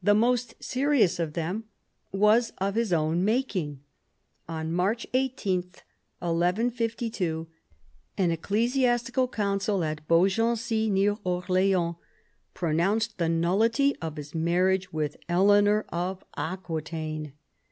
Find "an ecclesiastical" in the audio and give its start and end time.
8.16-9.26